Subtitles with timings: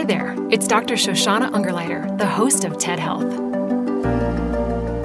[0.00, 0.94] Hi there, it's Dr.
[0.94, 3.30] Shoshana Ungerleider, the host of TED Health.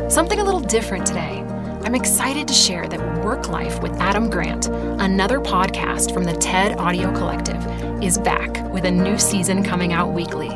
[0.09, 1.41] Something a little different today.
[1.83, 7.13] I'm excited to share that WorkLife with Adam Grant, another podcast from the TED Audio
[7.13, 7.61] Collective,
[8.01, 10.47] is back with a new season coming out weekly.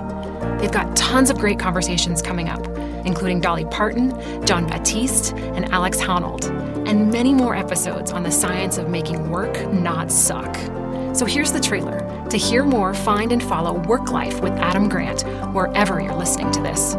[0.57, 2.65] They've got tons of great conversations coming up,
[3.05, 4.11] including Dolly Parton,
[4.45, 6.45] Jon Batiste, and Alex Honnold,
[6.87, 10.55] and many more episodes on the science of making work not suck.
[11.13, 12.18] So here's the trailer.
[12.29, 16.93] To hear more, find and follow WorkLife with Adam Grant wherever you're listening to this.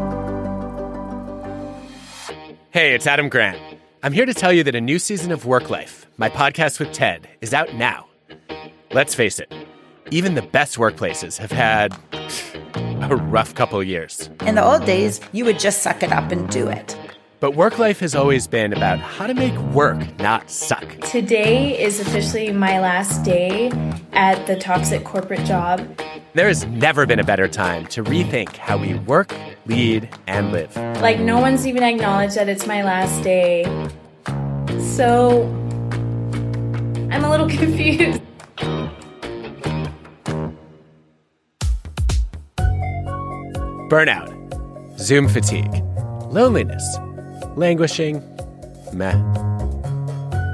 [2.71, 3.57] Hey, it's Adam Grant.
[4.03, 7.29] I'm here to tell you that a new season of WorkLife, my podcast with TED,
[7.39, 8.07] is out now.
[8.91, 9.53] Let's face it,
[10.09, 11.97] even the best workplaces have had
[13.09, 14.29] a rough couple years.
[14.45, 16.97] In the old days, you would just suck it up and do it.
[17.41, 20.87] But work life has always been about how to make work not suck.
[20.99, 23.71] Today is officially my last day
[24.13, 25.79] at the toxic corporate job.
[26.35, 29.33] There has never been a better time to rethink how we work,
[29.65, 30.77] lead, and live.
[31.01, 33.63] Like, no one's even acknowledged that it's my last day.
[34.93, 35.47] So,
[37.09, 38.21] I'm a little confused.
[43.89, 45.83] Burnout, Zoom fatigue,
[46.29, 46.83] loneliness,
[47.55, 48.21] languishing,
[48.93, 49.15] meh.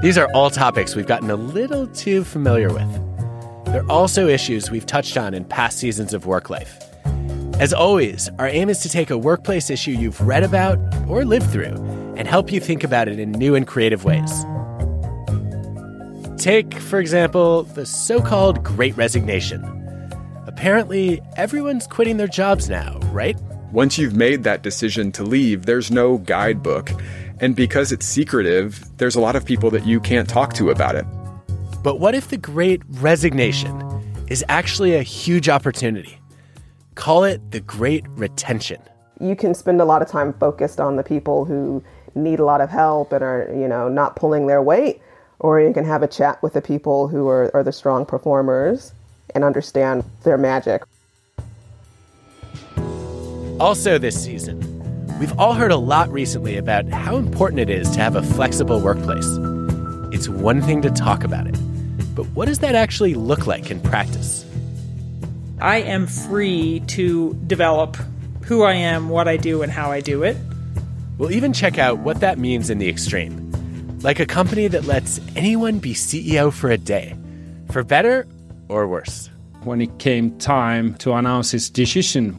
[0.02, 3.64] These are all topics we've gotten a little too familiar with.
[3.66, 6.84] They're also issues we've touched on in past seasons of WorkLife.
[7.60, 11.50] As always, our aim is to take a workplace issue you've read about or lived
[11.50, 11.74] through
[12.16, 14.44] and help you think about it in new and creative ways.
[16.36, 19.64] Take, for example, the so called Great Resignation.
[20.46, 23.36] Apparently, everyone's quitting their jobs now, right?
[23.72, 26.90] Once you've made that decision to leave, there's no guidebook.
[27.40, 30.94] And because it's secretive, there's a lot of people that you can't talk to about
[30.94, 31.04] it.
[31.82, 33.78] But what if the great resignation
[34.28, 36.18] is actually a huge opportunity?
[36.94, 38.80] Call it the great retention.
[39.20, 42.62] You can spend a lot of time focused on the people who need a lot
[42.62, 45.02] of help and are, you know, not pulling their weight,
[45.40, 48.92] or you can have a chat with the people who are, are the strong performers
[49.34, 50.82] and understand their magic.
[53.60, 54.56] Also, this season,
[55.18, 58.78] we've all heard a lot recently about how important it is to have a flexible
[58.78, 59.26] workplace.
[60.14, 61.56] It's one thing to talk about it,
[62.14, 64.46] but what does that actually look like in practice?
[65.60, 67.96] I am free to develop
[68.44, 70.36] who I am, what I do, and how I do it.
[71.18, 73.50] We'll even check out what that means in the extreme.
[74.02, 77.16] Like a company that lets anyone be CEO for a day,
[77.72, 78.24] for better
[78.68, 79.30] or worse.
[79.64, 82.38] When it came time to announce his decision,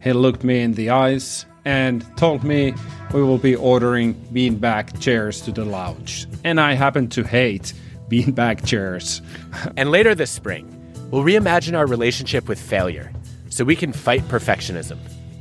[0.00, 2.74] he looked me in the eyes and told me
[3.12, 6.26] we will be ordering beanbag chairs to the lounge.
[6.44, 7.72] And I happen to hate
[8.08, 9.20] beanbag chairs.
[9.76, 10.66] and later this spring,
[11.10, 13.12] we'll reimagine our relationship with failure
[13.50, 14.98] so we can fight perfectionism.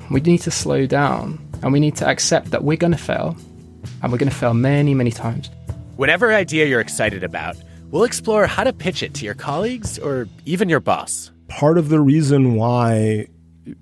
[0.09, 3.37] We need to slow down and we need to accept that we're going to fail
[4.01, 5.49] and we're going to fail many, many times.
[5.95, 7.57] Whatever idea you're excited about,
[7.89, 11.31] we'll explore how to pitch it to your colleagues or even your boss.
[11.47, 13.27] Part of the reason why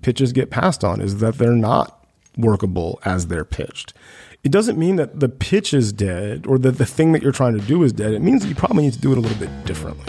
[0.02, 3.94] pitches get passed on is that they're not workable as they're pitched.
[4.44, 7.58] It doesn't mean that the pitch is dead or that the thing that you're trying
[7.58, 8.12] to do is dead.
[8.12, 10.04] It means that you probably need to do it a little bit differently.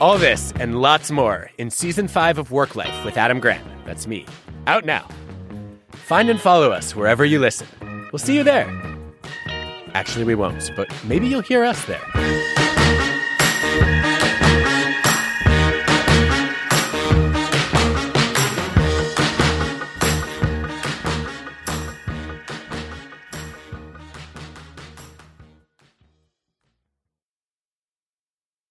[0.00, 3.66] All this and lots more in season five of WorkLife with Adam Grant.
[3.86, 4.26] That's me.
[4.66, 5.08] Out now.
[5.92, 7.66] Find and follow us wherever you listen.
[8.12, 8.68] We'll see you there.
[9.94, 12.45] Actually, we won't, but maybe you'll hear us there.